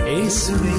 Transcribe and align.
ಏಸುವೆ 0.10 0.79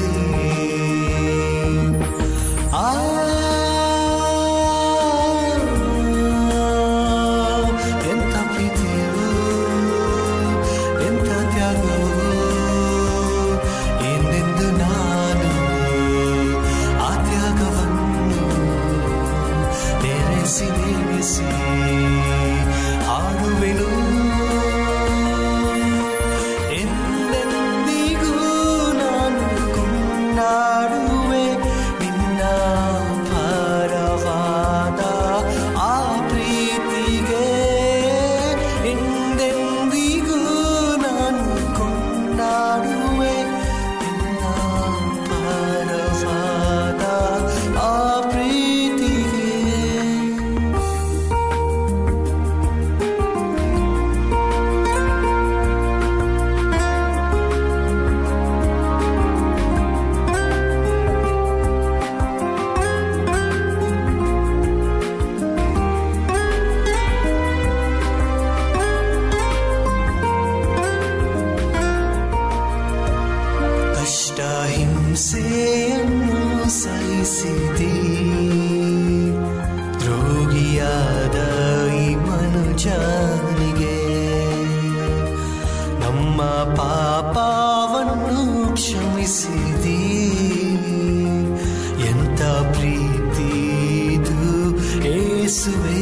ಏಸುವೆ 95.50 96.00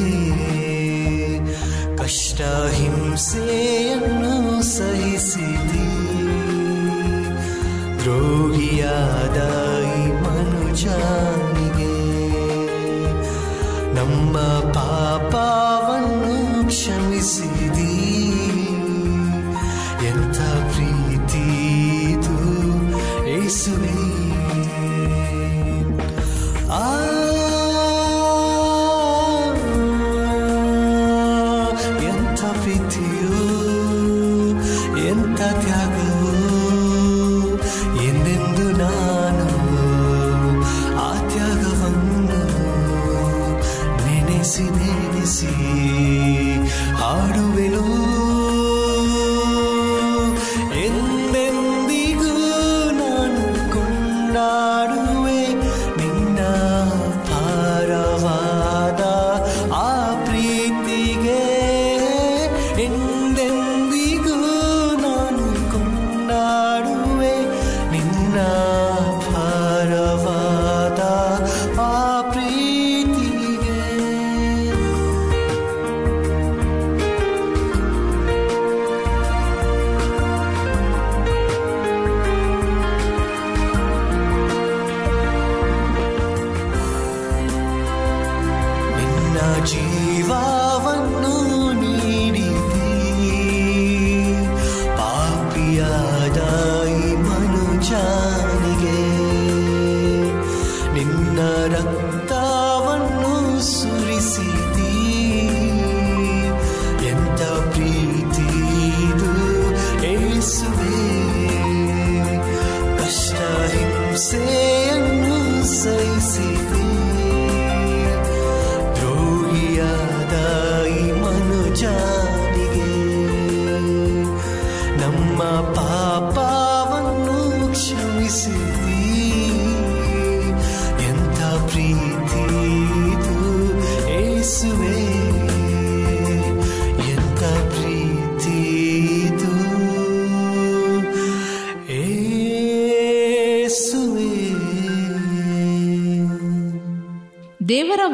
ಕಷ್ಟ 1.98 2.40
ಹಿಂಸೆಯನ್ನು 2.78 4.34
ಸಹಿಸಿದಿ 4.72 5.86
ದ್ರೋಹಿಯಾದ 8.00 9.40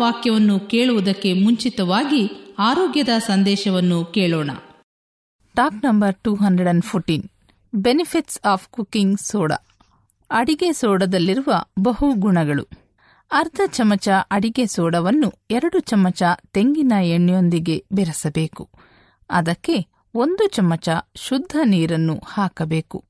ವಾಕ್ಯವನ್ನು 0.05 0.61
ಕೇಳುವುದಕ್ಕೆ 0.61 1.33
ಮುಂಚಿತವಾಗಿ 1.33 2.55
ಆರೋಗ್ಯದ 2.59 3.09
ಸಂದೇಶವನ್ನು 3.19 4.05
ಕೇಳೋಣ. 4.05 4.51
Talk 5.55 5.85
number 5.85 6.15
two 6.23 6.35
hundred 6.35 6.69
and 6.69 6.85
fourteen 6.85 7.29
benefits 7.75 8.39
of 8.47 8.69
cooking 8.69 9.21
soda 9.21 9.57
ಅಡಿಗೆ 10.31 10.73
ಸೋಡದಲ್ಲಿರುವ 10.73 11.55
ಬಹು 11.81 12.15
ಗುಣಗಳು. 12.15 12.65
ಅರ್ಧ 13.33 13.61
ಚಮಚ 13.67 14.09
ಅಡಿಗೆ 14.31 14.67
ಸೋಡವನ್ನು 14.67 15.33
ಎರಡು 15.51 15.81
ಚಮಚ 15.81 16.23
ತೆಂಗಿನ 16.53 16.93
ಎಣ್ಣೆಯೊಂದಿಗೆ 17.03 17.85
ಬೆರೆಸಬೇಕು. 17.93 18.69
ಅದಕ್ಕೆ 19.31 19.87
ಒಂದು 20.15 20.49
ಚಮಚ 20.49 20.89
ಶುದ್ಧ 21.17 21.57
ನೀರನ್ನು 21.65 22.21
ಹಾಕಬೇಕು. 22.27 23.05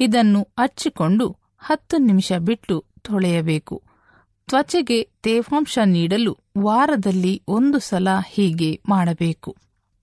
ಇದನ್ನು 0.00 0.42
ಹಚ್ಚಿಕೊಂಡು 0.42 1.36
ಹತ್ತು 1.58 1.96
ನಿಮಿಷ 1.96 2.32
ಬಿಟ್ಟು 2.38 2.84
ತೊಳೆಯಬೇಕು. 3.02 3.82
ತ್ವಚೆಗೆ 4.50 5.08
ತೇವಾಂಶ 5.22 5.78
ನೀಡಲು 5.84 6.32
ವಾರದಲ್ಲಿ 6.58 7.42
ಒಂದು 7.48 7.78
ಸಲ 7.78 8.08
ಹೀಗೆ 8.28 8.80
ಮಾಡಬೇಕು. 8.88 9.56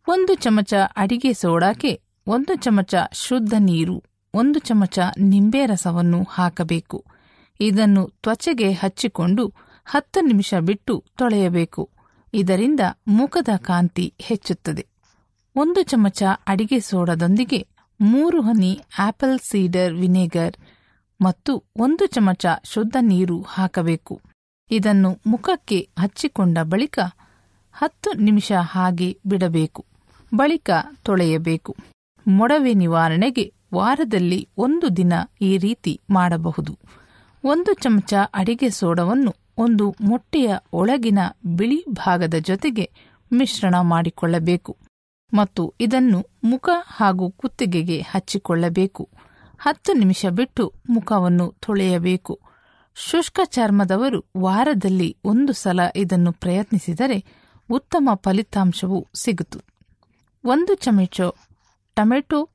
ಒಂದು 0.07 0.33
ಚಮಚ 0.35 0.73
ಅಡಿಗೆ 0.97 1.33
ಸೋಡಾಕ್ಕೆ 1.33 1.91
ಒಂದು 2.27 2.55
ಚಮಚ 2.55 2.95
ಶುದ್ಧ 3.13 3.53
ನೀರು, 3.59 4.03
ಒಂದು 4.33 4.59
ಚಮಚ 4.59 4.99
ನಿಂಬೆ 5.19 5.65
ರಸವನ್ನು 5.65 6.19
ಹಾಕಬೇಕು. 6.29 6.97
ಇದನ್ನು 7.59 8.03
ತ್ವಚೆಗೆ 8.23 8.71
ಹಚ್ಚಿಕೊಂಡು 8.71 9.45
ಹತ್ತು 9.85 10.21
ನಿಮಿಷ 10.21 10.53
ಬಿಟ್ಟು 10.59 11.03
ತೊಳೆಯಬೇಕು. 11.17 11.89
ಇದರಿಂದ 12.33 12.79
ಮುಖದ 13.07 13.49
ಕಾಂತಿ 13.57 14.13
ಹೆಚ್ಚುತ್ತದೆ. 14.19 14.85
ಒಂದು 15.55 15.83
ಚಮಚ 15.83 16.23
ಅಡಿಗೆ 16.47 16.79
ಸೋಡದೊಂದಿಗೆ 16.79 17.61
ಮೂರು 17.99 18.41
ಹನಿ 18.41 18.73
ಆಪಲ್ 18.99 19.39
ಸೀಡರ್ 19.39 19.93
ವಿನೆಗರ್ 19.93 20.55
ಮತ್ತು 21.21 21.51
ಒಂದು 21.77 22.05
ಚಮಚ 22.05 22.45
ಶುದ್ಧ 22.63 22.97
ನೀರು 23.01 23.41
ಹಾಕಬೇಕು. 23.41 24.32
ಇದನ್ನು 24.73 25.19
ಮುಖಕ್ಕೆ 25.27 25.89
ಹಚ್ಚಿಕೊಂಡ 25.99 26.57
ಬಳಿಕ 26.63 26.99
ಹತ್ತು 27.73 28.13
ನಿಮಿಷ 28.13 28.51
ಹಾಗೆ 28.51 29.17
ಬಿಡಬೇಕು. 29.25 29.85
ಬಳಿಕ 30.35 30.69
ತೊಳೆಯಬೇಕು. 31.03 31.75
ಮೊಡವೆ 32.27 32.73
ನಿವಾರಣೆಗೆ 32.73 33.53
ವಾರದಲ್ಲಿ 33.73 34.49
ಒಂದು 34.57 34.97
ದಿನ 34.97 35.13
ಈ 35.41 35.57
ರೀತಿ 35.57 36.01
ಮಾಡಬಹುದು. 36.09 36.79
ಒಂದು 37.43 37.73
ಚಮಚ 37.73 38.13
ಅಡಿಗೆ 38.33 38.69
ಸೋಡವನ್ನು 38.69 39.35
ಒಂದು 39.57 39.95
ಮೊಟ್ಟೆಯ 40.01 40.55
ಒಳಗಿನ 40.73 41.19
ಬಿಳಿ 41.57 41.85
ಭಾಗದ 41.89 42.33
ಜೊತೆಗೆ 42.39 42.91
ಮಿಶ್ರಣ 43.33 43.75
ಮಾಡಿಕೊಳ್ಳಬೇಕು 43.81 44.77
ಮತ್ತು 45.33 45.73
ಇದನ್ನು 45.79 46.25
ಮುಖ 46.43 46.69
ಹಾಗೂ 46.87 47.31
ಕುತ್ತಿಗೆಗೆ 47.31 48.01
ಹಚ್ಚಿಕೊಳ್ಳಬೇಕು. 48.01 49.09
ಹತ್ತು 49.59 49.93
ನಿಮಿಷ 49.93 50.25
ಬಿಟ್ಟು 50.29 50.73
ಮುಖವನ್ನು 50.89 51.53
ತೊಳೆಯಬೇಕು. 51.61 52.39
ಶುಷ್ಕ 52.95 53.39
ಚರ್ಮದವರು 53.45 54.25
ವಾರದಲ್ಲಿ 54.37 55.17
ಒಂದು 55.23 55.53
ಸಲ 55.53 55.79
ಇದನ್ನು 55.95 56.31
ಪ್ರಯತ್ನಿಸಿದರೆ 56.31 57.25
ಉತ್ತಮ 57.69 58.09
ಫಲಿತಾಂಶವು 58.13 59.07
ಸಿಗುತ್ತು. 59.15 59.59
ಒಂದು 60.45 60.75
ಚಮಚ 60.75 61.21
ಟೊಮೆಟೊ 61.95 62.49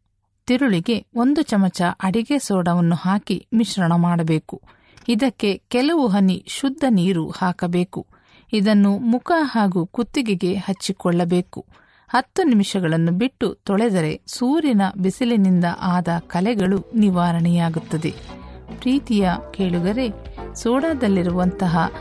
ತಿರುಳಿಗೆ 0.46 1.06
ಒಂದು 1.14 1.42
ಚಮಚ 1.42 1.82
ಅಡಿಗೆ 2.02 2.38
ಸೋಡಾವನ್ನು 2.38 2.96
ಹಾಕಿ 2.96 3.46
ಮಿಶ್ರಣ 3.54 3.92
ಮಾಡಬೇಕು. 3.96 4.62
ಇದಕ್ಕೆ 5.08 5.62
ಕೆಲವು 5.68 6.08
ಹನಿ 6.08 6.44
ಶುದ್ಧ 6.46 6.84
ನೀರು 6.88 7.30
ಹಾಕಬೇಕು. 7.30 8.06
ಇದನ್ನು 8.52 8.98
ಮುಖ 8.98 9.32
ಹಾಗೂ 9.40 9.86
ಕುತ್ತಿಗೆಗೆ 9.86 10.54
ಹಚ್ಚಿಕೊಳ್ಳಬೇಕು. 10.54 11.66
ಹತ್ತು 12.08 12.42
ನಿಮಿಷಗಳನ್ನು 12.42 13.12
ಬಿಟ್ಟು 13.12 13.54
ತೊಳೆದರೆ 13.54 14.22
ಸೂರ್ಯನ 14.26 14.82
ಬಿಸಿಲಿನಿಂದ 14.98 15.64
ಆದ 15.80 16.08
ಕಲೆಗಳು 16.26 16.84
ನಿವಾರಣೆಯಾಗುತ್ತದೆ. 16.94 18.37
ಪ್ರೀತಿಯ 18.76 19.30
ಕೇಳುಗರೆ, 19.56 20.08
ಸೋಡಾದಲ್ಲಿರುವಂತಹ 20.54 21.92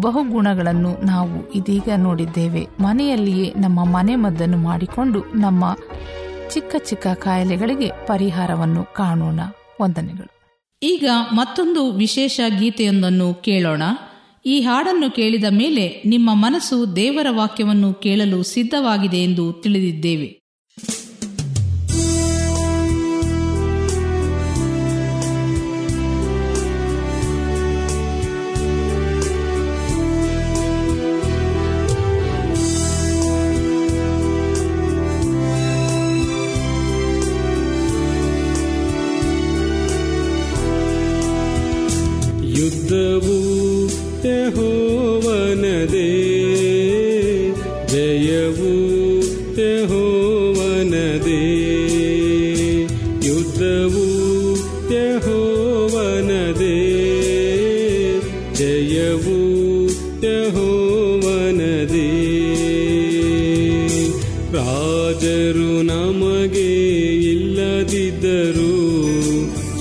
ಬಹುಗುಣಗಳನ್ನು 0.00 1.04
ನಾವು 1.04 1.52
ಇದೀಗ 1.52 1.88
ನೋಡಿದ್ದೇವೆ. 1.96 2.66
ಮನೆಯಲ್ಲಿಯೇ 2.80 3.52
ನಮ್ಮ 3.56 3.84
ಮನೆಮದ್ದನ್ನು 3.84 4.56
ಮಾಡಿಕೊಂಡು 4.56 5.24
ನಮ್ಮ 5.34 5.76
ಚಿಕ್ಕ 6.54 6.76
ಚಿಕ್ಕ 6.76 7.06
ಕಾಯಿಲೆಗಳಿಗೆ 7.06 8.06
ಪರಿಹಾರವನ್ನು 8.06 8.84
ಕಾಣೋಣ. 8.84 9.40
ವಂದನೆಗಳು. 9.82 10.40
ಈಗ 10.82 11.08
ಮತ್ತೊಂದು 11.32 11.92
ವಿಶೇಷ 11.92 12.40
ಗೀತೆಯೊಂದನ್ನು 12.58 13.34
ಕೇಳೋಣ. 13.34 13.82
ಈ 14.46 14.60
ಹಾಡನ್ನು 14.60 15.10
ಕೇಳಿದ 15.10 15.44
ಮೇಲೆ 15.50 16.02
ನಿಮ್ಮ 16.06 16.30
ಮನಸ್ಸು 16.32 16.96
ದೇವರ 16.96 17.26
ವಾಕ್ಯವನ್ನು 17.30 17.94
ಕೇಳಲು 17.94 18.42
ಸಿದ್ಧವಾಗಿದೆ 18.42 19.16
ಎಂದು 19.16 19.52
ತಿಳಿದಿದ್ದೇವೆ. 19.52 20.39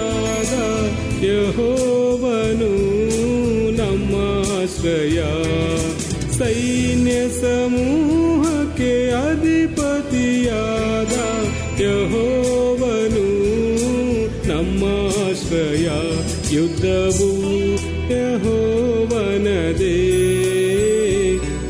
ಯಹೋವನು 1.23 2.75
ನಮ್ಮ 3.77 4.15
ಆಶ್ರಯ. 4.61 5.19
युद्धवू 16.53 17.29
यहो 18.13 18.57
वनदे। 19.11 19.99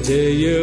जयू 0.04 0.60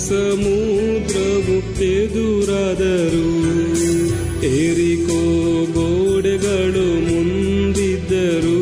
ಸಮುದ್ರವು 0.00 1.56
ಎದುರಾದರು 1.86 3.28
ಏರಿಕೋ 4.54 5.20
ಗೋಡೆಗಳು 5.72 6.86
ಮುಂದಿದ್ದರು 7.06 8.60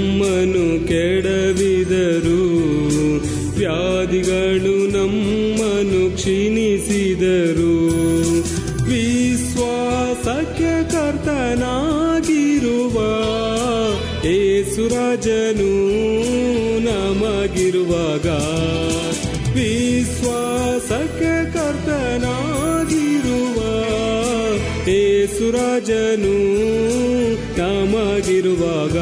ನಮಗಿರುವಾಗ 28.92 28.96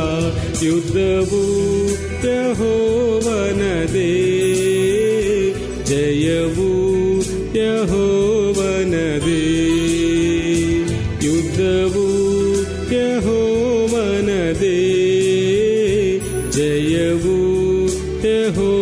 ಯುದ್ಧವು 0.62 1.40
ಯಹೋವನದೇ 2.26 4.12
ಜಯವು 5.90 6.69
ಯಹೋವನದೇ 7.59 9.43
ಯುದ್ಧವು 11.26 12.07
ಯಹೋವನದೇ 12.97 14.76
ಜಯವು 16.57 17.38
ಯಹೋವನದೇ 18.26 18.80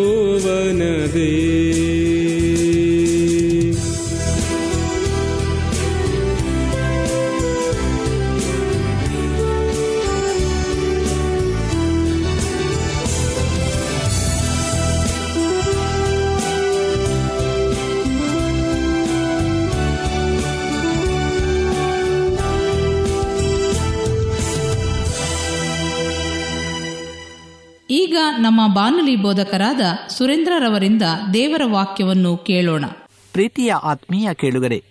ನಮ್ಮ 28.49 28.73
ಬಾನುಲಿ 28.73 29.15
ಬೋಧಕರಾದ 29.15 29.81
ಸುರೇಂದ್ರರವರಿಂದ 30.09 31.01
ದೇವರ 31.33 31.61
ವಾಕ್ಯವನ್ನು 31.65 32.37
ಕೇಳೋಣ. 32.37 32.85
ಪ್ರೀತಿಯ 33.31 33.73
ಆತ್ಮೀಯ 33.73 34.33
ಕೇಳುಗರೆ, 34.33 34.83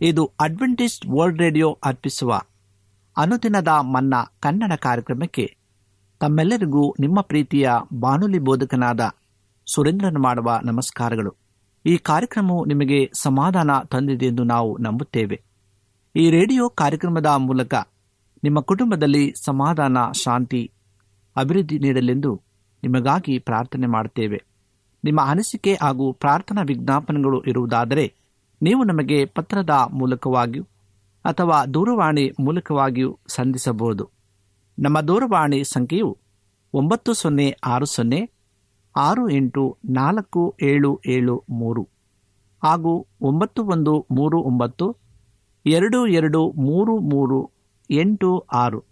ಇದು 0.00 0.30
ಅಡ್ವೆಂಟಿಸ್ಟ್ 0.40 1.06
ವರ್ಲ್ಡ್ 1.06 1.38
ರೇಡಿಯೋ 1.38 1.78
ಅರ್ಪಿಸುವ 1.84 2.40
ಅನುದಿನದ 3.16 3.68
ಮನ್ನ 3.68 4.14
ಕನ್ನಡ 4.40 4.72
ಕಾರ್ಯಕ್ರಮಕ್ಕೆ 4.72 5.56
ತಮ್ಮೆಲ್ಲರಿಗೂ 6.20 6.94
ನಿಮ್ಮ 7.00 7.20
ಪ್ರೀತಿಯ 7.20 7.70
ಬಾನುಲಿ 7.94 8.38
ಬೋಧಕನಾದ 8.38 9.10
ಸುರೇಂದ್ರನ 9.74 10.16
ಮಾಡುವ 10.18 10.60
ನಮಸ್ಕಾರಗಳು. 10.64 11.34
ಈ 11.86 11.96
ಕಾರ್ಯಕ್ರಮವು 11.96 12.64
ನಿಮಗೆ 12.64 13.10
ಸಮಾಧಾನ 13.14 13.70
ತಂದಿದೆ 13.90 14.26
ಎಂದು 14.26 14.44
ನಾವು 14.44 14.78
ನಂಬುತ್ತೇವೆ. 14.78 15.42
ಈ 16.16 16.30
ರೇಡಿಯೋ 16.30 16.68
ಕಾರ್ಯಕ್ರಮದ 16.68 17.26
ಮೂಲಕ 17.26 17.74
ನಿಮ್ಮ 18.44 18.60
ಕುಟುಂಬದಲ್ಲಿ 18.60 19.32
ಸಮಾಧಾನ, 19.44 19.96
ಶಾಂತಿ, 20.14 20.70
ಅಭಿವೃದ್ಧಿ 21.36 21.78
ನೀಡಲೆಂದು 21.78 22.47
ನಿಮಗಾಗಿ 22.82 23.38
ಪ್ರಾರ್ಥನೆ 23.38 23.86
ಮಾಡುತ್ತೇವೆ. 23.86 24.44
ನಿಮ್ಮ 25.04 25.20
ಅನಿಸಿಕೆ 25.24 25.74
ಹಾಗೂ 25.74 26.12
ಪ್ರಾರ್ಥನಾ 26.12 26.62
ವಿಜ್ಞಾಪನೆಗಳು 26.62 27.42
ಇರುವುದಾದರೆ 27.42 28.14
ನೀವು 28.62 28.84
ನಮಗೆ 28.84 29.24
ಪತ್ರದ 29.24 29.70
ಮೂಲಕವಾಗಿಯೂ 29.92 30.64
ಅಥವಾ 31.24 31.66
ದೂರವಾಣಿ 31.66 32.32
ಮೂಲಕವಾಗಿಯೂ 32.40 33.18
ಸಂಧಿಸಬಹುದು. 33.28 34.10
ನಮ್ಮ 34.78 35.00
ದೂರವಾಣಿ 35.00 35.64
ಸಂಖ್ಯೆಯು 35.64 36.18
ಒಂಬತ್ತು 36.74 37.12
ಸೊನ್ನೆ 37.12 37.56
ಆರು 37.64 37.86
ಸೊನ್ನೆ 37.86 38.30
ಆರು 38.96 39.30
ಎಂಟು 39.30 39.78
ನಾಲ್ಕು 39.84 40.56
ಏಳು 40.62 41.00
ಏಳು 41.06 41.44
ಮೂರು 41.50 41.88
ಹಾಗೂ 42.64 43.06
ಒಂಬತ್ತು 43.20 43.64
ಒಂದು 43.64 44.06
ಮೂರು 44.10 44.38
ಒಂಬತ್ತು 44.40 44.96
ಎರಡು 45.66 46.06
ಎರಡು 46.06 46.50
ಮೂರು 46.50 46.98
ಮೂರು 46.98 47.50
ಎಂಟು 47.90 48.38
ಆರು. 48.38 48.84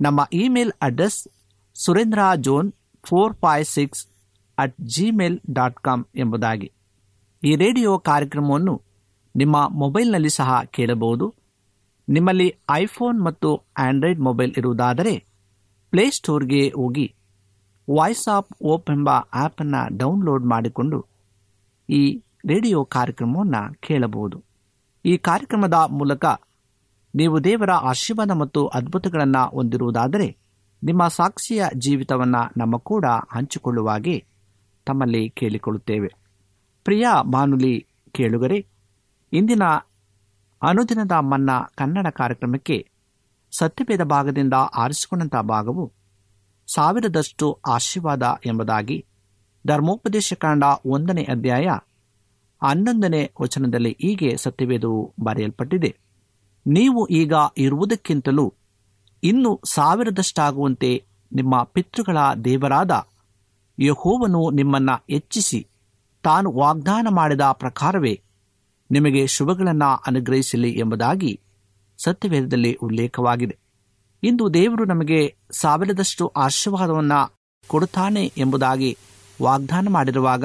ನಮ್ಮ 0.00 0.26
email 0.32 0.72
address 0.82 1.28
Surendra 1.74 2.18
John 2.36 2.72
four 3.08 3.34
five 3.34 3.62
six 3.62 4.06
at 4.58 4.76
Gmail 4.80 5.40
dot 5.52 5.74
com 5.74 6.04
ಎಂಬುದಾಗಿ. 6.16 6.72
ಈ 7.44 7.56
ರೇಡಿಯೋ 7.56 7.98
ಕಾರ್ಯಕ್ರಮವನ್ನು 7.98 8.82
ನಿಮ್ಮ 9.36 9.68
ಮೊಬೈಲ್ನಲ್ಲಿ 9.72 10.30
ಸಹ 10.30 10.62
ಕೇಳಬಹುದು. 10.70 11.34
ನಿಮ್ಮಲ್ಲಿ 12.08 12.54
ಐಫೋನ್ 12.70 13.24
ಮತ್ತು 13.24 13.56
ಆಂಡ್ರಾಯ್ಡ್ 13.78 14.20
ಮೊಬೈಲ್ 14.20 14.52
ಇರುವುದಾದರೆ 14.56 15.24
ಪ್ಲೇಸ್ಟೋರ್ಗೆ 15.90 16.68
ಹೋಗಿ 16.68 17.14
ವಾಯ್ಸ್ 17.94 18.28
ಆಫ್ 18.28 18.64
ಓಪ್ 18.64 18.90
ಎಂಬ 18.90 19.10
ಆ್ಯಪನ್ನು 19.10 19.96
ಡೌನ್ಲೋಡ್ 19.96 20.44
ಮಾಡಿಕೊಂಡು 20.44 21.06
ಈ 21.90 22.16
ರೇಡಿಯೋ 22.48 22.84
ಕಾರ್ಯಕ್ರಮವನ್ನು 22.84 23.74
ಕೇಳಬಹುದು. 23.80 24.44
ಈ 25.04 25.16
ಕಾರ್ಯಕ್ರಮದ 25.16 25.74
ಮೂಲಕ 25.88 26.24
ನೀವು 27.14 27.44
ದೇವರ 27.44 27.70
ಆಶೀರ್ವಾದ 27.70 28.30
ಮತ್ತು 28.30 28.66
ಅದ್ಭುತಗಳನ್ನು 28.66 29.48
ಹೊಂದಿರುವುದಾದರೆ 29.48 30.45
ನಿಮ್ಮ 30.86 31.08
ಸಾಕ್ಷಿಯ 31.08 31.64
ಜೀವಿತವನ್ನು 31.78 32.52
ನಮ್ಮ 32.56 32.76
ಕೂಡ 32.76 33.04
ಹಂಚಿಕೊಳ್ಳುವಾಗೆ 33.32 34.24
ತಮ್ಮಲ್ಲಿ 34.86 35.30
ಕೇಳಿಕೊಳ್ಳುತ್ತೇವೆ. 35.30 36.08
ಪ್ರಿಯ 36.84 37.06
ಬಾನುಲಿ 37.22 37.86
ಕೇಳುಗರೆ, 38.12 38.66
ಇಂದಿನ 39.32 39.62
ಅನುದಿನದ 40.62 41.12
ಮನ್ನ 41.12 41.50
ಕನ್ನಡ 41.74 42.06
ಕಾರ್ಯಕ್ರಮಕ್ಕೆ 42.10 42.90
ಸತ್ಯಭೇದ 43.58 44.02
ಭಾಗದಿಂದ 44.02 44.52
ಆರಿಸಿಕೊಂಡಂಥ 44.54 45.36
ಭಾಗವು 45.36 45.92
ಸಾವಿರದಷ್ಟು 46.74 47.60
ಆಶೀರ್ವಾದ 47.66 48.22
ಎಂಬುದಾಗಿ 48.46 49.06
ಧರ್ಮೋಪದೇಶ 49.66 50.32
ಕಾಂಡ 50.32 50.64
ಒಂದನೇ 50.84 51.22
ಅಧ್ಯಾಯ 51.22 51.66
ಹನ್ನೊಂದನೇ 52.62 53.32
ವಚನದಲ್ಲಿ 53.42 53.96
ಹೀಗೆ 54.00 54.36
ಸತ್ಯವೇದವು 54.36 55.14
ಬರೆಯಲ್ಪಟ್ಟಿದೆ. 55.20 55.96
ನೀವು 56.66 57.06
ಈಗ 57.06 57.32
ಇರುವುದಕ್ಕಿಂತಲೂ 57.56 58.54
ಇನ್ನು 59.22 59.60
ಸಾವಿರದಷ್ಟಾಗುವಂತೆ 59.64 61.04
ನಿಮ್ಮ 61.32 61.62
ಪಿತೃಗಳ 61.62 62.18
ದೇವರಾದ 62.44 62.90
ಯಹೋವನು 63.80 64.50
ನಿಮ್ಮನ್ನ 64.50 64.90
ಹೆಚ್ಚಿಸಿ 65.10 65.66
ತಾನು 66.22 66.52
ವಾಗ್ದಾನ 66.52 67.06
ಮಾಡಿದ 67.10 67.40
ಪ್ರಕಾರವೇ 67.52 68.20
ನಿಮಗೆ 68.90 69.26
ಶುಭಗಳನ್ನು 69.26 70.02
ಅನುಗ್ರಹಿಸಲಿ 70.06 70.70
ಎಂಬುದಾಗಿ 70.70 71.40
ಸತ್ಯವೇದದಲ್ಲಿ 72.04 72.74
ಉಲ್ಲೇಖವಾಗಿದೆ. 72.74 73.58
ಇಂದು 74.22 74.54
ದೇವರು 74.54 74.84
ನಮಗೆ 74.84 75.34
ಸಾವಿರದಷ್ಟು 75.50 76.26
ಆಶೀರ್ವಾದವನ್ನು 76.26 77.36
ಕೊಡುತ್ತಾನೆ 77.68 78.32
ಎಂಬುದಾಗಿ 78.36 78.98
ವಾಗ್ದಾನ 79.42 79.88
ಮಾಡಿರುವಾಗ 79.90 80.44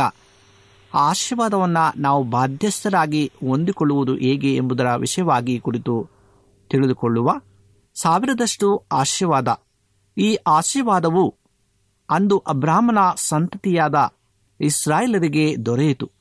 ಆಶೀರ್ವಾದವನ್ನು 0.93 2.01
ನಾವು 2.01 2.23
ಬಾಧ್ಯಸ್ಥರಾಗಿ 2.23 3.31
ಹೊಂದಿಕೊಳ್ಳುವುದು 3.49 4.15
ಹೇಗೆ 4.15 4.55
ಎಂಬುದರ 4.55 4.95
ವಿಷಯವಾಗಿ 4.95 5.59
ಕುರಿತು 5.59 6.09
ತಿಳಿದುಕೊಳ್ಳುವ 6.69 7.31
ಸಾವಿರದಷ್ಟು 8.01 8.67
ಆಶೀರ್ವಾದ. 8.91 9.61
ಈ 10.17 10.35
ಆಶೀರ್ವಾದವು 10.47 11.35
ಅಂದು 12.09 12.37
ಅಬ್ರಾಹ್ಮನ 12.37 12.97
ಸಂತತಿಯಾದ 13.15 13.97
ಇಸ್ರಾಯೇಲರಿಗೆ 14.59 15.65
ದೊರೆಯಿತು. 15.65 16.11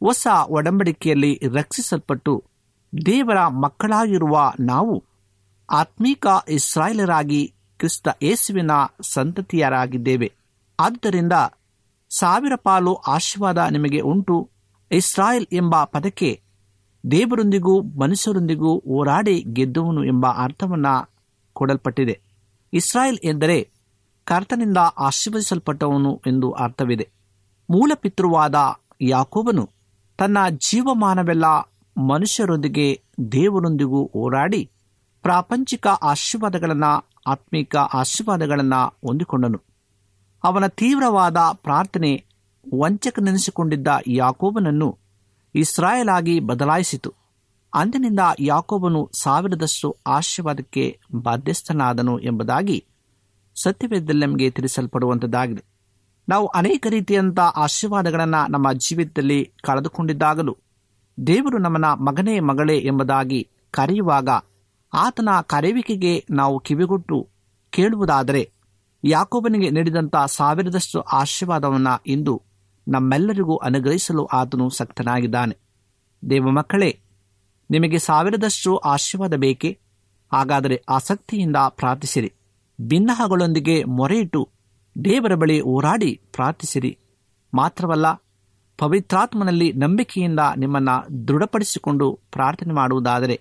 ಹೊಸ 0.00 0.26
ಒಡಂಬಡಿಕೆಯಲ್ಲಿ 0.48 1.40
ರಕ್ಷಿಸಲ್ಪಟ್ಟು 1.54 2.44
ದೇವರ 3.06 3.46
ಮಕ್ಕಳಾಗಿರುವ 3.46 4.52
ನಾವು 4.60 5.04
ಆತ್ಮೀಕ 5.70 6.26
ಇಸ್ರಾಯೇಲರಾಗಿ 6.48 7.54
ಕ್ರಿಸ್ತ 7.78 8.08
ಯೇಸುವಿನ 8.22 8.70
ಸಂತತಿಯರಾಗಿದ್ದೇವೆ. 9.00 10.32
ಆದ್ದರಿಂದ 10.80 11.32
ಸಾವಿರ 12.10 12.52
ಪಾಲು 12.56 12.94
ಆಶೀರ್ವಾದ 12.94 13.58
ನಿಮಗೆ 13.58 14.00
ಉಂಟು. 14.00 14.50
ಇಸ್ರಾಯೇಲ್ 14.90 15.46
ಎಂಬ 15.52 15.84
ಪದಕ್ಕೆ 15.84 16.30
ದೇವರೊಂದಿಗೂ 17.10 17.82
ಮನುಷ್ಯರೊಂದಿಗೂ 17.82 18.78
ಹೋರಾಡಿ 18.78 19.44
ಗೆದ್ದುವನು 19.52 20.04
ಎಂಬ 20.04 20.26
ಅರ್ಥವನ್ನ 20.26 20.86
ಕೊಡಲ್ಪಟ್ಟಿದೆ. 21.54 22.20
ಇಸ್ರಾಯೇಲ್ 22.72 23.18
ಎಂದರೆ 23.24 23.70
ಕರ್ತನಿಂದ 24.24 24.76
ಆಶೀರ್ವದಿಸಲ್ಪಟ್ಟವನು 24.98 26.22
ಎಂದು 26.26 26.50
ಅರ್ಥವಿದೆ. 26.50 27.08
ಮೂಲ 27.70 27.92
ಪಿತೃವಾದ 27.94 28.54
ಯಾಕೋಬನು 29.00 29.70
ತನ್ನ 30.18 30.38
ಜೀವಮಾನವೆಲ್ಲ 30.70 31.44
ಮನುಷ್ಯರೊಂದಿಗೆ 31.96 33.02
ದೇವರೊಂದಿಗೂ 33.32 34.06
ಹೋರಾಡಿ 34.06 34.70
ಪ್ರಾಪಂಚಿಕ 35.22 35.86
ಆಶೀರ್ವಾದಗಳನ್ನು, 35.86 37.08
ಆತ್ಮಿಕ 37.26 37.76
ಆಶೀರ್ವಾದಗಳನ್ನು 37.76 38.86
ಹೊಂದಿಕೊಂಡನು. 39.06 39.60
ಅವನ 40.44 40.66
ತೀವ್ರವಾದ 40.66 41.36
ಪ್ರಾರ್ಥನೆ 41.54 42.24
ವಂಚಕನೆನಿಸಿಕೊಂಡಿದ್ದ 42.78 43.88
ಯಾಕೋಬನನ್ನು 44.06 44.98
ಇಸ್ರಾಯೇಲಾಗಿ 45.54 46.40
ಬದಲಾಯಿಸಿತು. 46.40 47.23
ಅಂದಿನಿಂದ 47.74 48.20
ಯಾಕೋಬನು 48.40 49.10
ಸಾವಿರದಷ್ಟು 49.12 49.96
ಆಶೀರ್ವಾದಕ್ಕೆ 50.06 51.00
ಬಾಧ್ಯಸ್ಥನಾದನು 51.14 52.18
ಎಂಬುದಾಗಿ 52.18 52.84
ಸತ್ಯವೇದದಲ್ಲಿ 53.56 54.26
ನಮಗೆ 54.26 54.50
ತಿಳಿಸಲ್ಪಡುವಂಥದ್ದಾಗಿದೆ 54.50 55.62
ನಾವು 56.28 56.46
ಅನೇಕ 56.46 56.86
ರೀತಿಯಂಥ 56.90 57.40
ಆಶೀರ್ವಾದಗಳನ್ನು 57.40 58.50
ನಮ್ಮ 58.50 58.72
ಜೀವಿತದಲ್ಲಿ 58.72 59.52
ಕಳೆದುಕೊಂಡಿದ್ದಾಗಲೂ 59.62 60.56
ದೇವರು 61.26 61.58
ನಮ್ಮನ 61.58 61.84
ಮಗನೇ 61.84 62.40
ಮಗಳೇ 62.40 62.78
ಎಂಬುದಾಗಿ 62.78 63.48
ಕರೆಯುವಾಗ 63.70 64.28
ಆತನ 64.92 65.28
ಕರೆಯುವಿಕೆಗೆ 65.46 66.26
ನಾವು 66.30 66.60
ಕಿವಿಗೊಟ್ಟು 66.60 67.28
ಕೇಳುವುದಾದರೆ 67.70 68.42
ಯಾಕೋಬನಿಗೆ 69.04 69.70
ನೀಡಿದಂಥ 69.70 70.16
ಸಾವಿರದಷ್ಟು 70.26 71.00
ಆಶೀರ್ವಾದವನ್ನು 71.00 72.02
ಇಂದು 72.06 72.34
ನಮ್ಮೆಲ್ಲರಿಗೂ 72.88 73.56
ಅನುಗ್ರಹಿಸಲು 73.56 74.26
ಆತನು 74.32 74.70
ಸಕ್ತನಾಗಿದ್ದಾನೆ. 74.70 75.54
ದೇವ 76.30 76.50
ಮಕ್ಕಳೇ 76.50 76.90
ನಿಮಗೆ 77.70 77.98
ಸಾವಿರದಷ್ಟು 77.98 78.76
ಆಶೀರ್ವಾದ 78.76 79.34
ಬೇಕೇ 79.34 79.78
ಹಾಗಾದರೆ 80.32 80.82
ಆಸಕ್ತಿಯಿಂದ 80.88 81.56
ಪ್ರಾರ್ಥಿಸಿರಿ. 81.68 82.32
ಭಿನ್ನಹಗಳೊಂದಿಗೆ 82.80 83.84
ಮೊರೆಯಿಟ್ಟು 83.84 84.48
ದೇವರ 85.04 85.34
ಬಳಿ 85.34 85.60
ಹೋರಾಡಿ 85.60 86.20
ಪ್ರಾರ್ಥಿಸಿರಿ. 86.32 86.98
ಮಾತ್ರವಲ್ಲ, 87.54 88.12
ಪವಿತ್ರಾತ್ಮನಲ್ಲಿ 88.78 89.72
ನಂಬಿಕೆಯಿಂದ 89.72 90.40
ನಿಮ್ಮನ್ನು 90.56 91.28
ದೃಢಪಡಿಸಿಕೊಂಡು 91.28 92.20
ಪ್ರಾರ್ಥನೆ 92.32 92.74
ಮಾಡುವುದಾದರೆ 92.74 93.40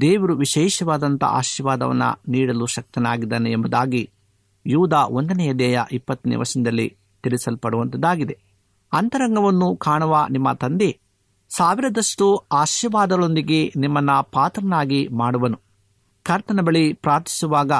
ದೇವರು 0.00 0.36
ವಿಶೇಷವಾದಂಥ 0.36 1.24
ಆಶೀರ್ವಾದವನ್ನು 1.24 2.20
ನೀಡಲು 2.28 2.66
ಶಕ್ತನಾಗಿದ್ದಾನೆ 2.66 3.50
ಎಂಬುದಾಗಿ 3.50 4.10
ಯೂದ 4.66 4.92
ಒಂದನೆಯ 4.92 5.52
ದೇಹ 5.52 5.80
ಇಪ್ಪತ್ತನೇ 5.92 6.36
ವರ್ಷದಲ್ಲಿ 6.36 6.96
ತಿಳಿಸಲ್ಪಡುವಂಥದ್ದಾಗಿದೆ. 7.22 8.38
ಅಂತರಂಗವನ್ನು 8.92 9.76
ಕಾಣುವ 9.76 10.26
ನಿಮ್ಮ 10.30 10.52
ತಂದೆ 10.52 10.98
ಸಾವಿರದಷ್ಟು 11.56 12.44
ಆಶೀರ್ವಾದಗಳೊಂದಿಗೆ 12.52 13.72
ನಿಮ್ಮನ್ನ 13.76 14.10
ಪಾತ್ರನಾಗಿ 14.32 15.08
ಮಾಡುವನು. 15.08 15.60
ಕರ್ತನ 16.22 16.60
ಬಳಿ 16.60 16.92
ಪ್ರಾರ್ಥಿಸುವಾಗ 16.92 17.72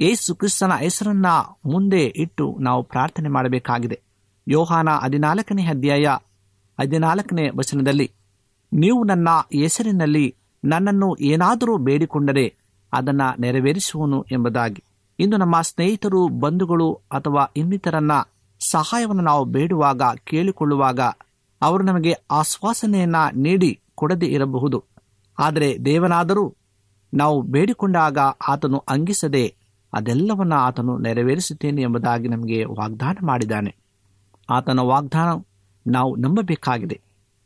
ಯೇಸು 0.00 0.34
ಕ್ರಿಸ್ತನ 0.34 0.72
ಹೆಸರನ್ನ 0.72 1.26
ಮುಂದೆ 1.66 2.04
ಇಟ್ಟು 2.16 2.56
ನಾವು 2.60 2.82
ಪ್ರಾರ್ಥನೆ 2.82 3.28
ಮಾಡಬೇಕಾಗಿದೆ. 3.28 4.00
ಯೋಹಾನ 4.48 4.88
ಹದಿನಾಲ್ಕನೇ 5.02 5.66
ಅಧ್ಯಾಯ 5.66 6.06
ಹದಿನಾಲ್ಕನೇ 6.80 7.50
ವಚನದಲ್ಲಿ, 7.56 8.10
ನೀವು 8.72 9.04
ನನ್ನ 9.04 9.28
ಹೆಸರಿನಲ್ಲಿ 9.60 10.34
ನನ್ನನ್ನು 10.64 11.16
ಏನಾದರೂ 11.20 11.76
ಬೇಡಿಕೊಂಡರೆ 11.76 12.54
ಅದನ್ನು 12.92 13.40
ನೆರವೇರಿಸುವನು 13.40 14.26
ಎಂಬುದಾಗಿ. 14.32 14.84
ಇಂದು 15.18 15.36
ನಮ್ಮ 15.36 15.60
ಸ್ನೇಹಿತರು, 15.60 16.28
ಬಂಧುಗಳು 16.28 16.92
ಅಥವಾ 16.92 17.52
ಇನ್ನಿತರನ್ನ 17.56 18.12
ಸಹಾಯವನ್ನು 18.60 19.22
ನಾವು 19.22 19.44
ಬೇಡುವಾಗ 19.44 20.02
ಕೇಳಿಕೊಳ್ಳುವಾಗ 20.24 21.00
ಅವರು 21.62 21.84
ನಮಗೆ 21.84 22.14
ಆಶ್ವಾಸನೆಯನ್ನ 22.30 23.16
ನೀಡಿ 23.34 23.80
ಕೊಡದೇ 23.94 24.26
ಇರಬಹುದು. 24.26 24.84
ಆದರೆ 25.38 25.84
ದೇವನಾದರೂ 25.84 26.54
ನಾವು 27.14 27.42
ಬೇಡಿಕೊಂಡಾಗ 27.42 28.18
ಆತನು 28.48 28.78
ಅಂಗಿಸದೆ 28.78 29.54
ಅದೆಲ್ಲವನ್ನ 29.92 30.52
ಆತನು 30.52 30.98
ನೆರವೇರಿಸುತ್ತೇನೆ 30.98 31.82
ಎಂಬುದಾಗಿ 31.82 32.28
ನಮಗೆ 32.28 32.64
ವಾಗ್ದಾನ 32.64 33.16
ಮಾಡಿದ್ದಾನೆ. 33.22 33.76
ಆತನ 34.50 34.78
ವಾಗ್ದಾನ 34.78 35.42
ನಾವು 35.86 36.16
ನಂಬಬೇಕಾಗಿದೆ. 36.16 37.00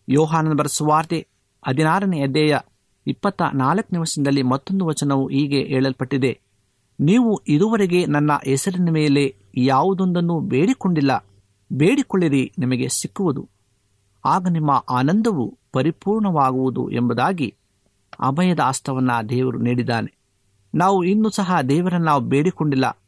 ಯೋಹಾನನ 0.08 0.52
ಬರೆಸುವಾರ್ತೆ 0.52 1.26
ಹದಿನಾರನೇ 1.68 2.22
ಅಧ್ಯಾಯ 2.22 2.58
ಇಪ್ಪತ್ತ 3.06 3.42
ನಾಲ್ಕನೇ 3.54 3.98
ವರ್ಷದಲ್ಲಿ 3.98 4.42
ಮತ್ತೊಂದು 4.42 4.86
ವಚನವು 4.86 5.28
ಹೀಗೆ 5.28 5.62
ಹೇಳಲ್ಪಟ್ಟಿದೆ. 5.62 6.40
ನೀವು 7.00 7.40
ಇದುವರೆಗೆ 7.48 8.06
ನನ್ನ 8.06 8.30
ಹೆಸರಿನ 8.44 8.88
ಮೇಲೆ 8.90 9.36
ಯಾವುದೊಂದನ್ನು 9.56 10.40
ಬೇಡಿಕೊಂಡಿಲ್ಲ. 10.40 11.26
ಬೇಡಿಕೊಳ್ಳಿರಿ, 11.72 12.52
ನಿಮಗೆ 12.58 12.88
ಸಿಕ್ಕುವುದು. 12.88 13.48
ಆಗ 14.26 14.48
ನಿಮ್ಮ 14.48 14.84
ಆನಂದವು 14.88 15.58
ಪರಿಪೂರ್ಣವಾಗುವುದು 15.72 16.90
ಎಂಬುದಾಗಿ 16.90 17.54
ಅಭಯದ 18.20 18.60
ಆಸ್ತವನ್ನು 18.60 19.28
ದೇವರು 19.28 19.58
ನೀಡಿದ್ದಾನೆ. 19.58 20.16
ನಾವು 20.74 21.04
ಇನ್ನೂ 21.04 21.30
ಸಹ 21.30 21.60
ದೇವರನ್ನು 21.60 22.06
ನಾವು 22.06 22.20
ಬೇಡಿಕೊಂಡಿಲ್ಲ. 22.20 22.98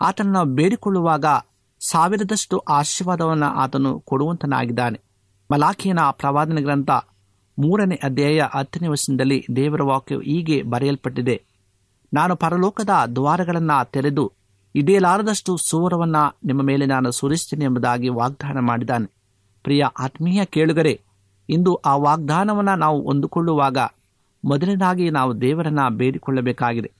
ಆತನ 0.00 0.28
ನಾವು 0.28 0.46
ಬೇಡಿಕೊಳ್ಳುವಾಗ 0.46 1.24
ಸಾವಿರದಷ್ಟು 1.80 2.58
ಆಶೀರ್ವಾದವನ್ನು 2.58 3.46
ಆತನು 3.46 4.00
ಕೊಡುವಂತನಾಗಿದ್ದಾನೆ. 4.00 5.00
ಮಲಾಖಿಯನ 5.52 5.98
ಪ್ರವಾದನ 6.10 6.54
ಗ್ರಂಥ 6.54 6.90
ಮೂರನೇ 7.58 7.94
ಅಧ್ಯಾಯ 7.94 8.42
ಹತ್ತನೇ 8.54 8.88
ವರ್ಷದಲ್ಲಿ 8.88 9.46
ದೇವರ 9.56 9.82
ವಾಕ್ಯವು 9.82 10.20
ಹೀಗೆ 10.20 10.62
ಬರೆಯಲ್ಪಟ್ಟಿದೆ. 10.62 11.42
ನಾನು 12.14 12.36
ಪರಲೋಕದ 12.36 12.90
ದ್ವಾರಗಳನ್ನು 13.14 13.90
ತೆರೆದು 13.90 14.32
ಇದೇಲಾರದಷ್ಟು 14.74 15.56
ಸೂರವನ್ನು 15.56 16.38
ನಿಮ್ಮ 16.44 16.62
ಮೇಲೆ 16.62 16.86
ನಾನು 16.86 17.10
ಸುರಿಸ್ತೇನೆ 17.10 17.64
ಎಂಬುದಾಗಿ 17.64 18.08
ವಾಗ್ದಾನ 18.08 18.58
ಮಾಡಿದ್ದಾನೆ. 18.58 19.17
ಪ್ರಿಯ 19.62 19.84
ಆತ್ಮೀಯ 19.98 20.44
ಕೇಳುಗರೆ, 20.44 21.00
ಇಂದು 21.48 21.74
ಆ 21.74 21.96
ವಾಗ್ದಾನವನ್ನು 21.96 22.74
ನಾವು 22.74 23.02
ಹೊಂದಿಕೊಳ್ಳುವಾಗ 23.02 23.78
ಮೊದಲನಾಗಿ 24.44 25.10
ನಾವು 25.10 25.40
ದೇವರನ್ನ 25.40 25.80
ಬೇಡಿಕೊಳ್ಳಬೇಕಾಗಿದೆ. 25.90 26.92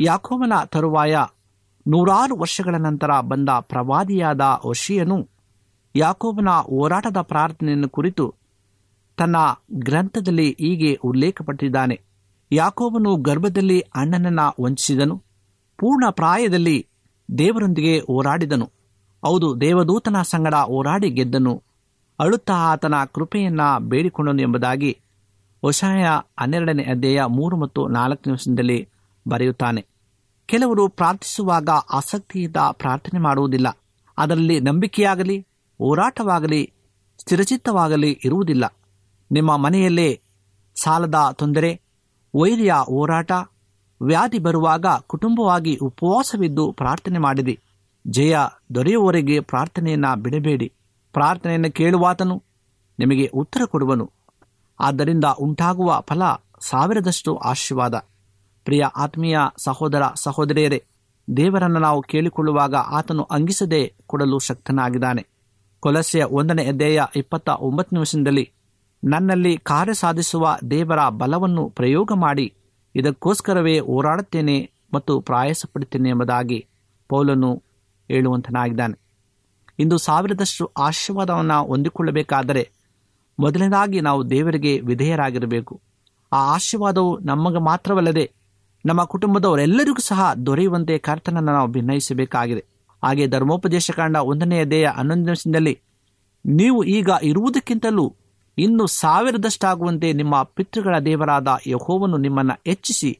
ಯಾಕೋಮನ 0.00 0.52
ತರುವಾಯ 0.66 1.16
ನೂರಾರು 1.86 2.36
ವರ್ಷಗಳ 2.36 2.74
ನಂತರ 2.74 3.10
ಬಂದ 3.20 3.48
ಪ್ರವಾದಿಯಾದ 3.60 4.40
ಒಶಿಯನು 4.64 5.28
ಯಾಕೋಬನ 5.96 6.48
ಹೋರಾಟದ 6.48 7.16
ಪ್ರಾರ್ಥನೆಯನ್ನು 7.20 7.88
ಕುರಿತು 7.88 8.34
ತನ್ನ 9.16 9.36
ಗ್ರಂಥದಲ್ಲಿ 9.72 10.56
ಹೀಗೆ 10.60 10.94
ಉಲ್ಲೇಖಪಟ್ಟಿದ್ದಾನೆ. 10.94 12.00
ಯಾಕೋಬನು 12.52 13.16
ಗರ್ಭದಲ್ಲಿ 13.16 13.80
ಅಣ್ಣನನ್ನ 13.80 14.40
ವಂಚಿಸಿದನು, 14.60 15.22
ಪೂರ್ಣ 15.78 16.04
ಪ್ರಾಯದಲ್ಲಿ 16.10 16.86
ದೇವರೊಂದಿಗೆ 17.38 17.98
ಹೋರಾಡಿದನು. 17.98 18.64
ಹೌದು, 19.24 19.60
ದೇವದೂತನ 19.60 20.22
ಸಂಗಡ 20.22 20.54
ಹೋರಾಡಿ 20.54 21.10
ಗೆದ್ದನು. 21.10 21.62
ಅಳುತ್ತಾ 22.18 22.52
ಆತನ 22.52 22.94
ಕೃಪೆಯನ್ನ 23.14 23.60
ಬೇಡಿಕೊಂಡನು 23.78 24.42
ಎಂಬುದಾಗಿ 24.42 24.98
ಹೊಸಾಯ 25.60 26.06
ಹನ್ನೆರಡನೇ 26.40 26.82
ಅಧ್ಯಾಯ 26.82 27.24
ಮೂರು 27.24 27.56
ಮತ್ತು 27.56 27.88
ನಾಲ್ಕನೇ 27.88 28.32
ವರ್ಷದಲ್ಲಿ 28.32 28.88
ಬರೆಯುತ್ತಾನೆ. 29.28 29.86
ಕೆಲವರು 30.46 30.88
ಪ್ರಾರ್ಥಿಸುವಾಗ 30.88 31.68
ಆಸಕ್ತಿಯಿಂದ 31.68 32.56
ಪ್ರಾರ್ಥನೆ 32.72 33.20
ಮಾಡುವುದಿಲ್ಲ. 33.20 33.78
ಅದರಲ್ಲಿ 34.18 34.60
ನಂಬಿಕೆಯಾಗಲಿ, 34.60 35.38
ಹೋರಾಟವಾಗಲಿ, 35.78 36.72
ಸ್ಥಿರಚಿತ್ತವಾಗಲಿ 37.18 38.20
ಇರುವುದಿಲ್ಲ. 38.24 38.74
ನಿಮ್ಮ 39.32 39.56
ಮನೆಯಲ್ಲೇ 39.56 40.20
ಸಾಲದ 40.74 41.14
ತೊಂದರೆ, 41.32 41.80
ವೈರ್ಯ 42.36 42.74
ಹೋರಾಟ, 42.86 43.32
ವ್ಯಾಧಿ 44.02 44.38
ಬರುವಾಗ 44.38 44.86
ಕುಟುಂಬವಾಗಿ 45.06 45.76
ಉಪವಾಸವಿದ್ದು 45.76 46.72
ಪ್ರಾರ್ಥನೆ 46.72 47.18
ಮಾಡಿರಿ. 47.18 47.58
ಜಯ 48.06 48.36
ದೊರೆಯುವವರೆಗೆ 48.74 49.40
ಪ್ರಾರ್ಥನೆಯನ್ನ 49.40 50.14
ಬಿಡಬೇಡಿ. 50.14 50.72
ಪ್ರಾರ್ಥನೆಯನ್ನು 51.14 51.70
ಕೇಳುವಾತನು, 51.72 52.42
ನಿಮಗೆ 52.98 53.26
ಉತ್ತರ 53.26 53.60
ಕೊಡುವನು. 53.64 54.10
ಆದ್ದರಿಂದ 54.80 55.24
ಉಂಟಾಗುವ 55.24 56.00
ಫಲ 56.00 56.22
ಸಾವಿರದಷ್ಟು 56.60 57.36
ಆಶೀರ್ವಾದ. 57.36 57.94
ಪ್ರಿಯ 58.64 58.84
ಆತ್ಮೀಯ 58.96 59.38
ಸಹೋದರ 59.56 60.02
ಸಹೋದರಿಯರೇ, 60.14 60.84
ದೇವರನ್ನು 61.36 61.80
ನಾವು 61.80 62.02
ಕೇಳಿಕೊಳ್ಳುವಾಗ 62.02 62.74
ಆತನು 62.74 63.22
ಅಂಗಿಸದೆ 63.22 63.94
ಕೊಡಲು 64.06 64.38
ಶಕ್ತನಾಗಿದ್ದಾನೆ. 64.38 65.26
ಕೊಲಸೆಯ 65.80 66.24
ಒಂದನೇ 66.24 66.66
ಅಧ್ಯಾಯ 66.66 67.00
ಇಪ್ಪತ್ತ 67.16 67.48
ಒಂಬತ್ತು 67.48 67.96
ನಿಮಿಷದಲ್ಲಿ 67.96 68.50
ನನ್ನಲ್ಲಿ 69.04 69.56
ಕಾರ್ಯ 69.56 69.94
ಸಾಧಿಸುವ 69.94 70.56
ದೇವರ 70.70 71.08
ಬಲವನ್ನು 71.08 71.68
ಪ್ರಯೋಗ 71.68 72.12
ಮಾಡಿ, 72.14 72.54
ಇದಕ್ಕೋಸ್ಕರವೇ 72.94 73.78
ಹೋರಾಡುತ್ತೇನೆ 73.80 74.70
ಮತ್ತು 74.94 75.20
ಪ್ರಾಯಸಪಡುತ್ತೇನೆ 75.20 76.08
ಎಂಬುದಾಗಿ 76.08 76.66
ಪೌಲನು 77.08 77.62
ಹೇಳುವಂತನಾಗಿದ್ದಾನೆ. 78.08 79.03
ಇಂದು 79.78 79.98
ಸಾವಿರದಷ್ಟು 79.98 80.72
ಆಶೀರ್ವಾದವನ್ನು 80.76 81.64
ಹೊಂದಿಕೊಳ್ಳಬೇಕಾದರೆ 81.66 82.70
ಮೊದಲನೇದಾಗಿ 83.38 84.00
ನಾವು 84.00 84.30
ದೇವರಿಗೆ 84.30 84.80
ವಿಧೇಯರಾಗಿರಬೇಕು. 84.80 85.80
ಆ 86.32 86.36
ಆಶೀರ್ವಾದವು 86.54 87.18
ನಮಗೆ 87.18 87.58
ಮಾತ್ರವಲ್ಲದೆ 87.58 88.32
ನಮ್ಮ 88.86 89.04
ಕುಟುಂಬದವರೆಲ್ಲರಿಗೂ 89.04 90.00
ಸಹ 90.00 90.34
ದೊರೆಯುವಂತೆ 90.46 90.98
ಕರ್ತನನ್ನು 90.98 91.52
ನಾವು 91.52 91.68
ಭಿನ್ನಯಿಸಬೇಕಾಗಿದೆ 91.68 92.64
ಹಾಗೆ 93.04 93.26
ಧರ್ಮೋಪದೇಶ 93.26 93.90
ಕಾಂಡ 93.90 94.16
ಒಂದನೆಯ 94.16 94.64
ದೇಹ 94.64 94.90
ಹನ್ನೊಂದು 94.90 95.24
ನಿಮಿಷದಲ್ಲಿ 95.24 95.78
ನೀವು 96.46 96.84
ಈಗ 96.84 97.10
ಇರುವುದಕ್ಕಿಂತಲೂ 97.22 98.16
ಇನ್ನು 98.58 98.86
ಸಾವಿರದಷ್ಟಾಗುವಂತೆ 98.86 100.12
ನಿಮ್ಮ 100.12 100.42
ಪಿತೃಗಳ 100.42 100.98
ದೇವರಾದ 100.98 101.48
ಯಹೋವನ್ನು 101.66 102.16
ನಿಮ್ಮನ್ನು 102.16 102.54
ಹೆಚ್ಚಿಸಿ 102.66 103.18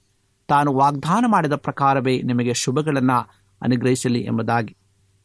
ತಾನು 0.49 0.75
ವಾಗ್ದಾನ 0.75 1.25
ಮಾಡಿದ 1.29 1.53
ಪ್ರಕಾರವೇ 1.57 2.23
ನಿಮಗೆ 2.23 2.55
ಶುಭಗಳನ್ನು 2.55 3.19
ಅನುಗ್ರಹಿಸಲಿ 3.63 4.21
ಎಂಬುದಾಗಿ. 4.21 4.77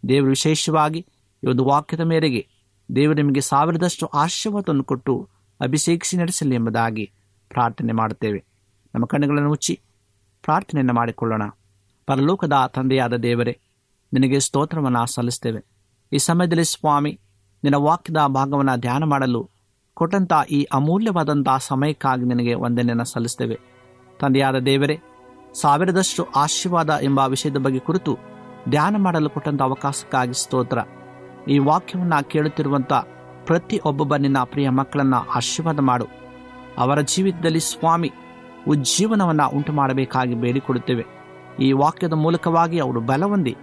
ದೇವರು 0.10 0.30
ವಿಶೇಷವಾಗಿ 0.30 1.06
ಈ 1.44 1.48
ಒಂದು 1.48 1.66
ವಾಕ್ಯದ 1.66 2.02
ಮೇರೆಗೆ 2.02 2.48
ದೇವರು 2.96 3.16
ನಿಮಗೆ 3.16 3.42
ಸಾವಿರದಷ್ಟು 3.42 4.06
ಆಶೀರ್ವಾದವನ್ನು 4.06 4.84
ಕೊಟ್ಟು 4.84 5.30
ಅಭಿಷೇಕಿಸಿ 5.62 6.18
ನಡೆಸಲಿ 6.18 6.56
ಎಂಬುದಾಗಿ 6.56 7.12
ಪ್ರಾರ್ಥನೆ 7.50 7.92
ಮಾಡುತ್ತೇವೆ. 7.92 8.46
ನಮ್ಮ 8.96 9.06
ಕಣ್ಣುಗಳನ್ನು 9.06 9.50
ಮುಚ್ಚಿ 9.50 9.82
ಪ್ರಾರ್ಥನೆಯನ್ನು 10.42 10.94
ಮಾಡಿಕೊಳ್ಳೋಣ. 10.94 11.42
ಪರಲೋಕದ 12.06 12.54
ತಂದೆಯಾದ 12.76 13.16
ದೇವರೇ, 13.16 13.60
ನಿನಗೆ 14.14 14.40
ಸ್ತೋತ್ರವನ್ನು 14.40 15.06
ಸಲ್ಲಿಸ್ತೇವೆ 15.06 15.66
ಈ 16.14 16.18
ಸಮಯದಲ್ಲಿ 16.18 16.64
ಸ್ವಾಮಿ, 16.64 17.20
ನಿನ್ನ 17.64 17.76
ವಾಕ್ಯದ 17.76 18.28
ಭಾಗವನ್ನು 18.28 18.80
ಧ್ಯಾನ 18.80 19.04
ಮಾಡಲು 19.04 19.50
ಕೊಟ್ಟಂಥ 19.94 20.34
ಈ 20.52 20.64
ಅಮೂಲ್ಯವಾದಂಥ 20.64 21.48
ಸಮಯಕ್ಕಾಗಿ 21.60 22.26
ನಿನಗೆ 22.26 22.54
ವಂದನೆಯನ್ನು 22.54 23.06
ಸಲ್ಲಿಸ್ತೇವೆ 23.06 23.60
ತಂದೆಯಾದ 24.20 24.58
ದೇವರೇ, 24.60 25.00
ಸಾವಿರದಷ್ಟು 25.54 26.24
ಆಶೀರ್ವಾದ 26.36 27.00
ಎಂಬ 27.02 27.20
ವಿಷಯದ 27.20 27.58
ಬಗ್ಗೆ 27.58 27.80
ಕುರಿತು 27.80 28.18
ಧ್ಯಾನ 28.70 28.96
ಮಾಡಲು 28.98 29.30
ಕೊಟ್ಟಂಥ 29.30 29.62
ಅವಕಾಶಕ್ಕಾಗಿ 29.62 30.34
ಸ್ತೋತ್ರ. 30.34 30.80
ಈ 31.48 31.60
ವಾಕ್ಯವನ್ನು 31.60 32.30
ಕೇಳುತ್ತಿರುವಂಥ 32.30 32.94
ಪ್ರತಿ 33.46 33.82
ಒಬ್ಬೊಬ್ಬ 33.86 34.16
ನಿನ್ನ 34.16 34.38
ಪ್ರಿಯ 34.44 34.70
ಮಕ್ಕಳನ್ನು 34.70 35.30
ಆಶೀರ್ವಾದ 35.30 35.80
ಮಾಡು. 35.80 36.08
ಅವರ 36.78 37.02
ಜೀವಿತದಲ್ಲಿ 37.02 37.60
ಸ್ವಾಮಿ, 37.60 38.12
ಉಜ್ಜೀವನವನ್ನು 38.68 39.50
ಉಂಟು 39.50 39.74
ಮಾಡಬೇಕಾಗಿ 39.74 40.34
ಬೇಡಿಕೊಡುತ್ತೇವೆ 40.34 41.06
ಈ 41.60 41.72
ವಾಕ್ಯದ 41.72 42.14
ಮೂಲಕವಾಗಿ 42.14 42.80
ಅವರು 42.80 43.00
ಬಲವೊಂದಿ 43.00 43.56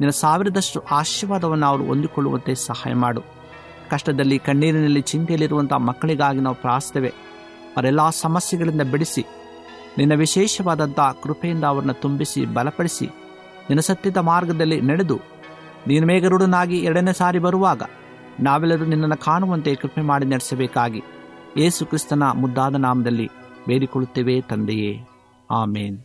ನಿನ್ನ 0.00 0.10
ಸಾವಿರದಷ್ಟು 0.10 0.80
ಆಶೀರ್ವಾದವನ್ನು 0.90 1.66
ಅವರು 1.66 1.84
ಹೊಂದಿಕೊಳ್ಳುವಂತೆ 1.84 2.54
ಸಹಾಯ 2.54 2.94
ಮಾಡು. 2.94 3.20
ಕಷ್ಟದಲ್ಲಿ, 3.90 4.38
ಕಣ್ಣೀರಿನಲ್ಲಿ 4.38 5.00
ಚಿಂತೆಯಲ್ಲಿರುವಂಥ 5.00 5.72
ಮಕ್ಕಳಿಗಾಗಿ 5.72 6.40
ನಾವು 6.40 6.56
ಪ್ರಾರ್ಥಿಸ್ತೇವೆ 6.56 7.08
ಅವರೆಲ್ಲ 7.08 8.10
ಸಮಸ್ಯೆಗಳಿಂದ 8.10 8.80
ಬಿಡಿಸಿ, 8.80 9.26
ನಿನ್ನ 9.98 10.14
ವಿಶೇಷವಾದಂಥ 10.14 11.00
ಕೃಪೆಯಿಂದ 11.22 11.64
ಅವರನ್ನು 11.64 11.92
ತುಂಬಿಸಿ, 11.92 12.46
ಬಲಪಡಿಸಿ, 12.46 13.06
ನಿನ್ನ 13.68 13.80
ಸತ್ಯದ 13.80 14.16
ಮಾರ್ಗದಲ್ಲಿ 14.16 14.80
ನಡೆದು 14.80 15.20
ನೀನು 15.86 16.06
ಮೇಘರುಡನಾಗಿ 16.06 16.78
ಎರಡನೇ 16.78 17.12
ಸಾರಿ 17.12 17.38
ಬರುವಾಗ 17.38 17.82
ನಾವೆಲ್ಲರೂ 18.40 18.84
ನಿನ್ನನ್ನು 18.84 19.16
ಕಾಣುವಂತೆ 19.16 19.74
ಕೃಪೆ 19.74 20.00
ಮಾಡಿ 20.00 20.26
ನಡೆಸಬೇಕಾಗಿ 20.26 21.02
ಯೇಸು 21.56 21.86
ಕ್ರಿಸ್ತನ 21.86 22.22
ಮುದ್ದಾದ 22.34 22.74
ನಾಮದಲ್ಲಿ 22.74 23.28
ಬೇಡಿಕೊಳ್ಳುತ್ತೇವೆ 23.68 24.40
ತಂದೆಯೇ. 24.40 25.00
ಆಮೇನ್. 25.50 25.98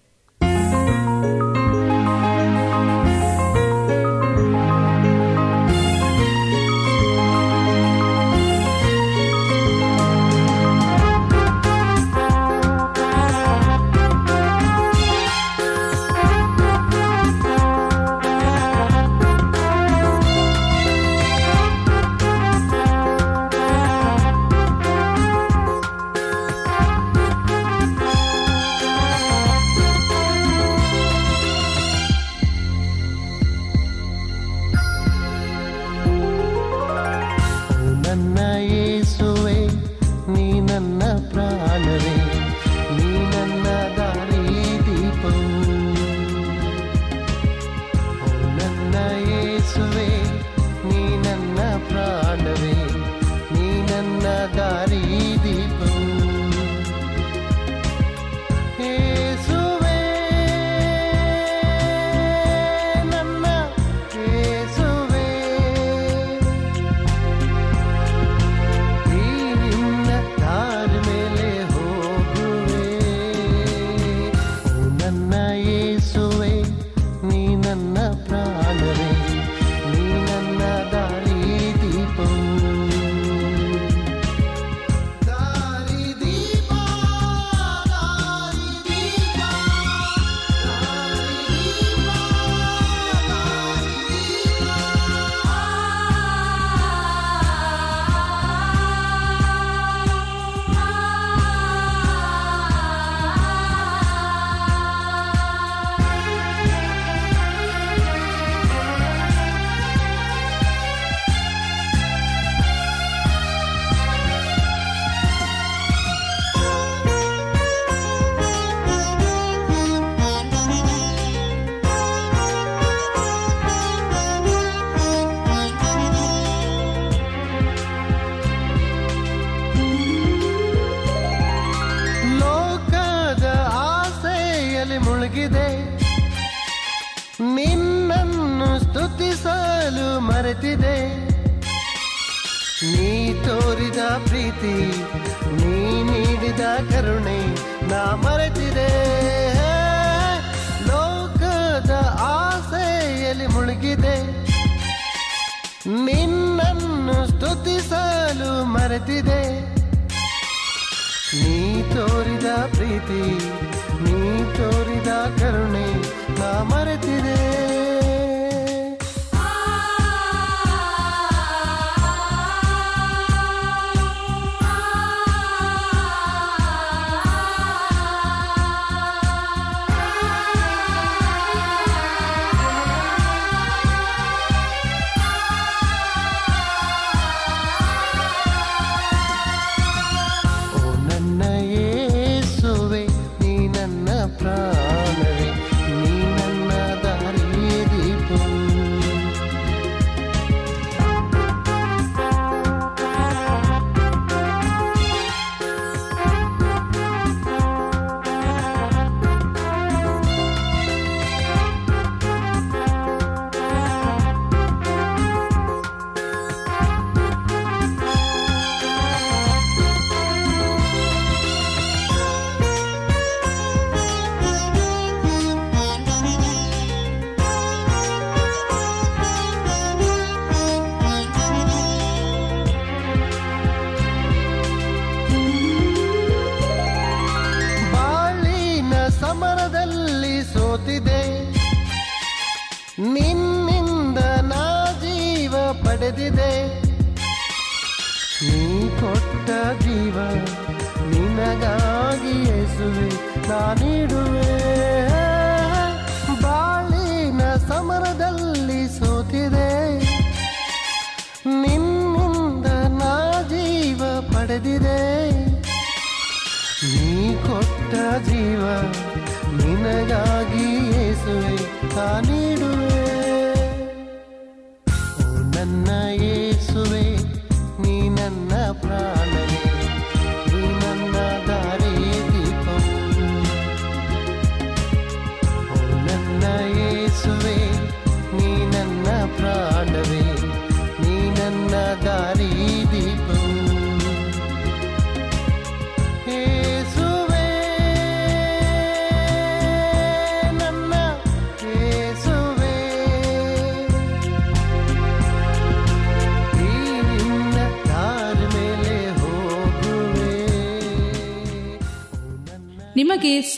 ಪ್ರೀತಿ 163.20 163.49